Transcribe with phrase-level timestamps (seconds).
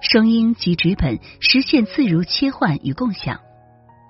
[0.00, 3.40] 声音及纸本实现自如切换与共享，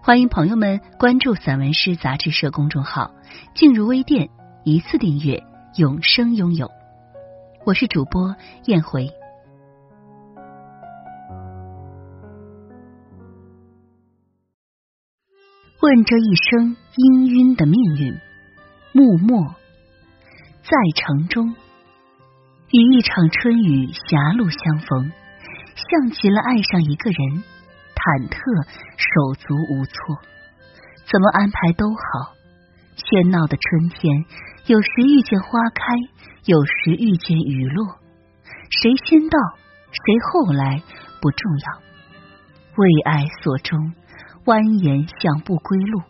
[0.02, 3.10] 欢迎朋友们关注散文诗杂志社公众号，
[3.56, 4.28] 进入微店
[4.64, 5.42] 一次订阅，
[5.76, 6.70] 永生拥有。
[7.66, 9.08] 我是主播燕回。
[15.82, 18.14] 问这一生氤氲的命运，
[18.92, 19.56] 幕末
[20.62, 21.56] 在城中，
[22.70, 25.10] 与一场春雨狭路相逢。
[25.90, 27.42] 像极了爱上一个人，
[27.98, 28.38] 忐忑
[28.94, 30.22] 手足无措，
[31.10, 32.38] 怎么安排都好。
[32.94, 34.06] 喧闹的春天，
[34.70, 35.82] 有时遇见花开，
[36.46, 37.98] 有时遇见雨落。
[38.70, 39.36] 谁先到，
[39.90, 40.80] 谁后来
[41.20, 41.82] 不重要。
[42.76, 43.92] 为爱所终，
[44.46, 46.02] 蜿蜒向不归路。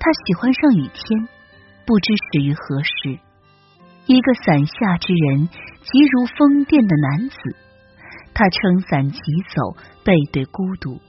[0.00, 1.28] 他喜欢上雨天，
[1.86, 3.20] 不知始于何时。
[4.06, 5.46] 一个伞下之人，
[5.86, 7.36] 急如风电的男子。
[8.36, 11.00] 他撑伞疾走，背对孤独。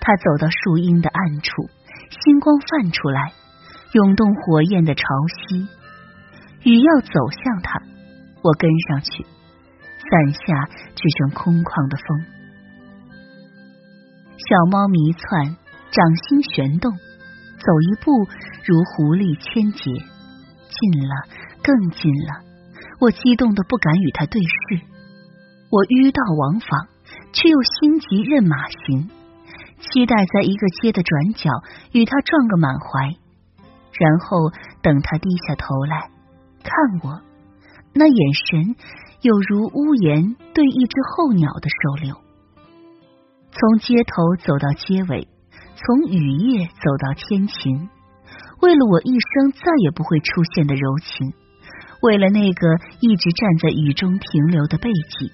[0.00, 1.64] 他走到树荫的暗处，
[2.10, 3.32] 星光泛出来，
[3.94, 5.02] 涌动火焰的潮
[5.48, 5.66] 汐。
[6.62, 7.80] 雨要走向他，
[8.44, 9.24] 我跟上去。
[9.24, 12.20] 伞下只剩空旷的风。
[14.36, 15.56] 小猫迷窜，
[15.88, 18.28] 掌心旋动，走一步
[18.68, 19.80] 如狐狸千劫。
[20.68, 21.14] 近了，
[21.62, 22.44] 更近了，
[23.00, 24.91] 我激动的不敢与他对视。
[25.72, 26.68] 我迂道往返，
[27.32, 29.08] 却又心急任马行，
[29.80, 31.48] 期待在一个街的转角
[31.96, 33.16] 与他撞个满怀，
[33.96, 36.12] 然后等他低下头来
[36.60, 37.24] 看我，
[37.94, 38.76] 那眼神
[39.24, 42.20] 有如屋檐对一只候鸟的收留。
[43.48, 45.26] 从街头走到街尾，
[45.72, 47.88] 从雨夜走到天晴，
[48.60, 51.32] 为了我一生再也不会出现的柔情，
[52.02, 55.32] 为了那个一直站在雨中停留的背脊。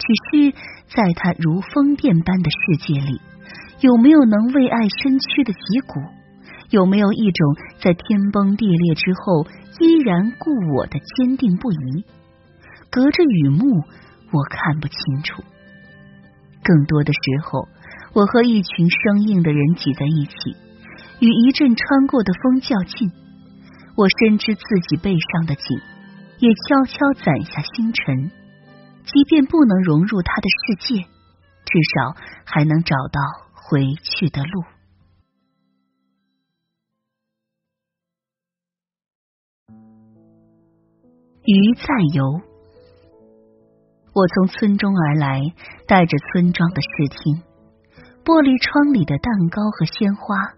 [0.00, 0.52] 只是
[0.88, 3.20] 在他如风电般的世界里，
[3.80, 6.00] 有没有能为爱身躯的脊骨？
[6.70, 9.44] 有没有一种在天崩地裂之后
[9.80, 12.04] 依然故我的坚定不移？
[12.90, 13.82] 隔着雨幕，
[14.32, 15.42] 我看不清楚。
[16.62, 17.68] 更多的时候，
[18.12, 20.56] 我和一群生硬的人挤在一起，
[21.20, 23.10] 与一阵穿过的风较劲。
[23.96, 25.78] 我深知自己背上的景，
[26.38, 28.30] 也悄悄攒下星辰。
[29.12, 33.20] 即便不能融入他的世界，至少还能找到
[33.54, 34.62] 回去的路。
[41.42, 42.40] 鱼在游，
[44.14, 45.40] 我从村中而来，
[45.88, 47.42] 带着村庄的视听。
[48.22, 50.54] 玻璃窗里的蛋糕和鲜花，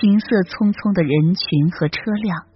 [0.00, 2.46] 行色匆匆的人群和车辆，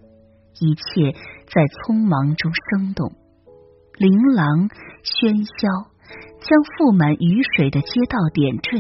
[0.58, 1.12] 一切
[1.52, 3.12] 在匆忙中生动。
[3.98, 4.70] 琳琅
[5.03, 5.91] 喧嚣，
[6.38, 8.78] 将覆满雨水的街道点缀。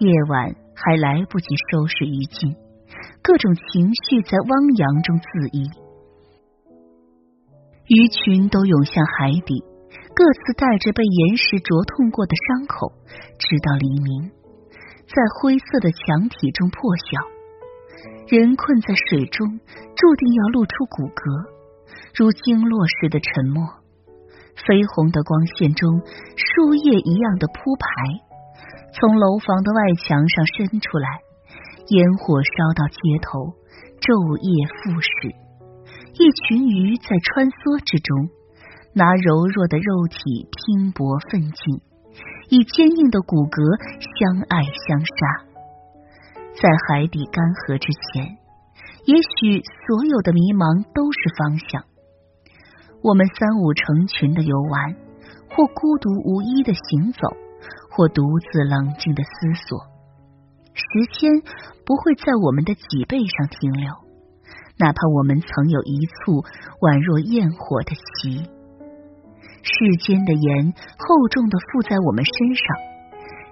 [0.00, 2.56] 夜晚还来不及收拾余烬，
[3.20, 4.50] 各种情绪在汪
[4.80, 5.68] 洋中恣意。
[7.92, 9.60] 鱼群都涌向海底，
[10.16, 12.96] 各自带着被岩石灼痛过的伤口，
[13.36, 14.32] 直到黎明，
[15.12, 17.20] 在灰色的墙体中破晓。
[18.32, 19.60] 人困在水中，
[19.92, 21.20] 注定要露出骨骼，
[22.16, 23.84] 如经落似的沉默。
[24.56, 26.00] 绯红的光线中，
[26.36, 27.86] 树叶一样的铺排，
[28.96, 31.20] 从楼房的外墙上伸出来，
[31.92, 33.52] 烟火烧到街头，
[34.00, 34.50] 昼夜
[34.80, 35.36] 复始。
[36.16, 38.32] 一群鱼在穿梭之中，
[38.96, 41.84] 拿柔弱的肉体拼搏奋进，
[42.48, 43.60] 以坚硬的骨骼
[44.00, 45.44] 相爱相杀。
[46.56, 48.40] 在海底干涸之前，
[49.04, 51.84] 也许所有的迷茫都是方向。
[53.06, 54.96] 我们三五成群的游玩，
[55.54, 57.28] 或孤独无依的行走，
[57.88, 59.30] 或独自冷静的思
[59.68, 59.78] 索。
[60.74, 61.30] 时间
[61.86, 63.94] 不会在我们的脊背上停留，
[64.80, 66.42] 哪怕我们曾有一簇
[66.82, 68.42] 宛若焰火的旗。
[69.62, 72.66] 世间的盐厚重的附在我们身上，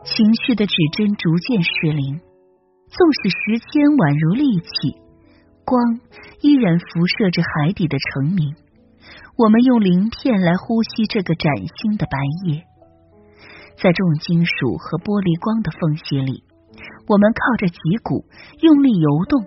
[0.02, 2.18] 情绪的指针逐渐失灵。
[2.90, 4.98] 纵使时间宛如利器，
[5.64, 5.78] 光
[6.42, 8.56] 依然辐射着海底的澄明。
[9.36, 12.64] 我们用鳞片来呼吸这个崭新的白夜，
[13.76, 16.44] 在重金属和玻璃光的缝隙里，
[17.08, 18.24] 我们靠着脊骨
[18.60, 19.42] 用力游动，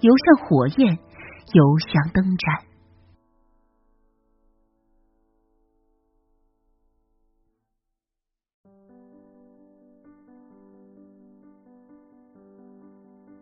[0.00, 0.98] 游向火焰，
[1.54, 2.68] 游向灯盏。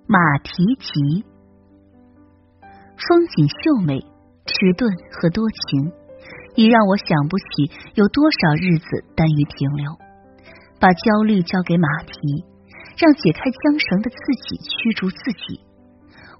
[0.06, 1.24] 马蹄疾，
[2.96, 4.00] 风景秀美，
[4.48, 5.92] 迟钝和多情，
[6.56, 7.44] 已让我想不起
[7.94, 9.92] 有多少日子耽于停留。
[10.80, 12.16] 把焦虑交给马蹄，
[12.96, 14.16] 让解开缰绳的自
[14.48, 15.60] 己驱逐自己。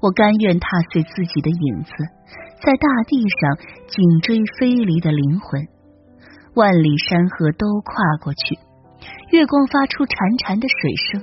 [0.00, 1.92] 我甘愿踏碎自己的影子，
[2.64, 3.58] 在大地上
[3.90, 5.60] 紧追飞离的灵魂。
[6.54, 8.56] 万里山河都跨过去，
[9.36, 11.22] 月光发出潺潺的水声。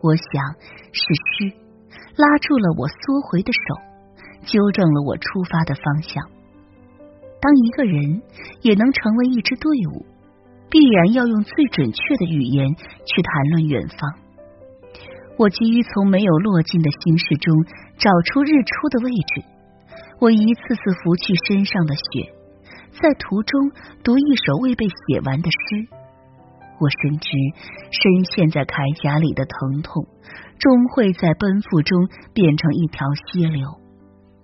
[0.00, 0.56] 我想
[0.90, 1.02] 是
[1.36, 1.68] 诗。
[2.18, 3.87] 拉住了我缩回的手，
[4.48, 6.24] 纠正了我出发的方向。
[7.40, 8.22] 当一个人
[8.62, 10.06] 也能成为一支队伍，
[10.70, 14.18] 必然要用最准确的语言去谈论远方。
[15.38, 17.54] 我急于从没有落尽的心事中
[17.96, 19.44] 找出日出的位置，
[20.18, 22.32] 我一次次拂去身上的雪，
[23.00, 23.70] 在途中
[24.02, 25.86] 读一首未被写完的诗。
[26.80, 27.28] 我深知
[27.90, 30.06] 深陷在铠甲里的疼痛。
[30.58, 33.78] 终会在奔赴中变成一条溪流，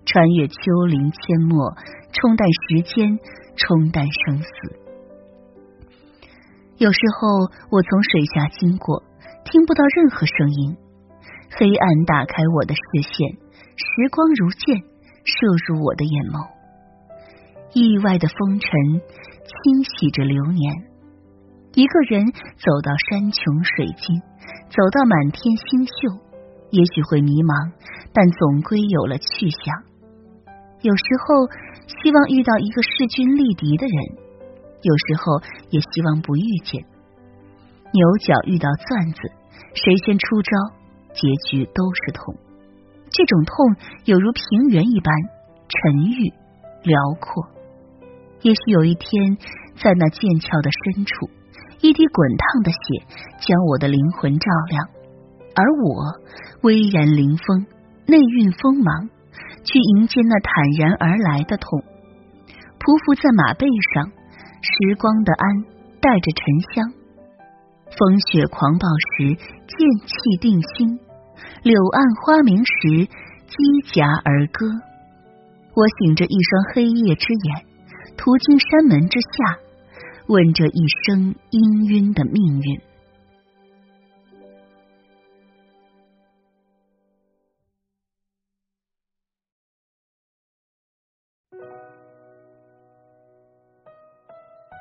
[0.06, 1.74] 穿越丘陵阡陌，
[2.12, 3.18] 冲淡时间，
[3.56, 4.50] 冲淡生死。
[6.76, 9.02] 有时候我从水下经过，
[9.44, 10.76] 听不到任何声音，
[11.56, 13.38] 黑暗打开我的视线，
[13.76, 14.82] 时光如箭
[15.24, 15.34] 射
[15.66, 16.50] 入我的眼眸。
[17.72, 18.70] 意外的风尘
[19.42, 20.62] 清洗着流年，
[21.74, 24.20] 一个人走到山穷水尽。
[24.68, 26.18] 走到满天星宿，
[26.70, 27.72] 也许会迷茫，
[28.12, 29.93] 但总归有了去向。
[30.84, 31.48] 有时候
[31.88, 33.96] 希望遇到一个势均力敌的人，
[34.82, 35.40] 有时候
[35.70, 36.84] 也希望不遇见。
[37.90, 39.20] 牛角遇到钻子，
[39.72, 40.50] 谁先出招，
[41.14, 42.36] 结局都是痛。
[43.08, 45.14] 这种痛有如平原一般
[45.68, 46.28] 沉郁
[46.82, 47.48] 辽阔。
[48.42, 49.38] 也许有一天，
[49.80, 51.30] 在那剑鞘的深处。
[51.80, 52.78] 一滴滚烫的血
[53.40, 54.88] 将我的灵魂照亮，
[55.54, 56.20] 而我
[56.60, 57.66] 巍然凌风，
[58.06, 59.08] 内蕴锋芒，
[59.64, 61.82] 去迎接那坦然而来的痛。
[62.78, 64.12] 匍匐在马背上，
[64.60, 65.42] 时光的鞍
[66.00, 66.92] 带着沉香。
[67.96, 68.84] 风雪狂暴
[69.16, 69.34] 时，
[69.66, 70.98] 剑气定心；
[71.62, 73.08] 柳暗花明时，
[73.46, 73.56] 击
[73.92, 74.66] 甲而歌。
[75.74, 77.64] 我醒着一双黑夜之眼，
[78.16, 79.58] 途经山门之下。
[80.26, 82.80] 问这一生氤氲的命运。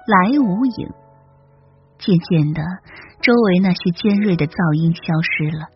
[0.06, 0.90] 来无影，
[1.98, 2.62] 渐渐的，
[3.22, 5.68] 周围那些尖锐的噪音消失了，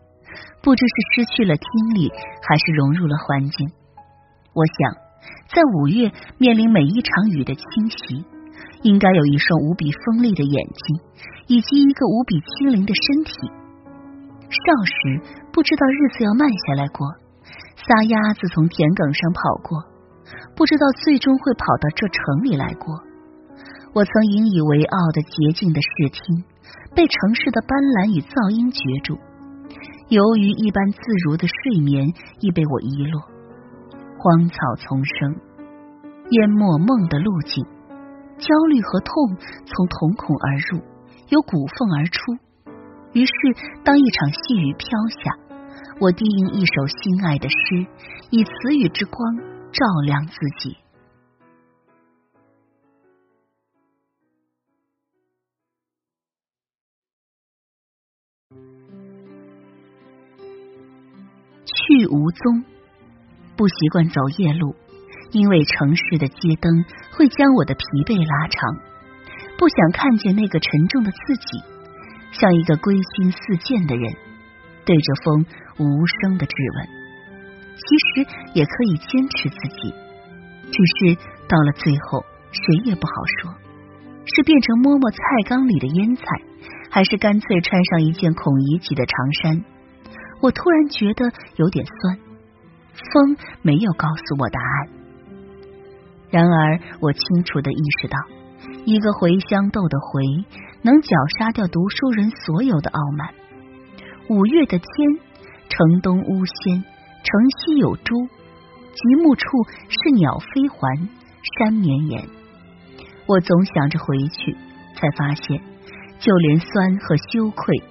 [0.61, 2.11] 不知是失去了听力，
[2.43, 3.71] 还是融入了环境。
[4.53, 4.93] 我想，
[5.53, 8.25] 在五月面临每一场雨的侵袭。
[8.83, 11.01] 应该有一双无比锋利的眼睛，
[11.47, 13.33] 以及一个无比轻灵的身体。
[14.49, 14.93] 少时
[15.51, 17.07] 不知道日子要慢下来过，
[17.75, 19.81] 撒丫子从田埂上跑过，
[20.55, 23.01] 不知道最终会跑到这城里来过。
[23.97, 26.45] 我曾引以为傲的洁净的视听，
[26.93, 29.17] 被城市的斑斓与噪音攫住，
[30.13, 33.25] 由于一般自如的睡眠已被我遗落。
[34.21, 35.41] 荒草丛生，
[36.29, 37.65] 淹没梦的路径。
[38.37, 39.33] 焦虑和痛
[39.65, 40.85] 从瞳孔而入，
[41.33, 42.37] 由骨缝而出。
[43.17, 43.33] 于是，
[43.81, 45.33] 当一场细雨飘下，
[45.97, 47.89] 我低吟一首心爱的诗，
[48.29, 49.17] 以词语之光
[49.73, 50.77] 照亮自己。
[61.87, 62.63] 去无踪，
[63.55, 64.75] 不习惯走夜路。
[65.31, 68.79] 因为城市的街灯会将我的疲惫拉长，
[69.57, 71.59] 不想看见那个沉重的自己，
[72.31, 74.15] 像一个归心似箭的人，
[74.85, 75.45] 对着风
[75.79, 76.87] 无声的质问。
[77.75, 79.91] 其实也可以坚持自己，
[80.71, 83.51] 只是到了最后，谁也不好说，
[84.23, 86.23] 是变成摸摸菜缸里的腌菜，
[86.89, 89.63] 还是干脆穿上一件孔乙己的长衫。
[90.41, 92.17] 我突然觉得有点酸，
[93.11, 94.89] 风没有告诉我答案。
[96.29, 98.17] 然而，我清楚的意识到，
[98.85, 100.45] 一个茴香豆的“茴”
[100.83, 103.29] 能绞杀掉读书人所有的傲慢。
[104.29, 104.87] 五月的天，
[105.69, 108.27] 城东乌仙，城西有珠，
[108.93, 109.45] 极目处
[109.87, 111.09] 是鸟飞环，
[111.57, 112.27] 山绵延。
[113.25, 114.55] 我总想着回去，
[114.95, 115.61] 才发现
[116.19, 117.83] 就连酸和羞愧，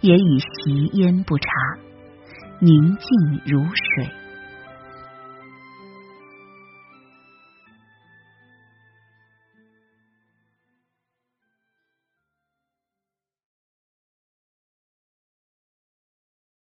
[0.00, 1.46] 也已习焉不察，
[2.64, 4.21] 宁静如水。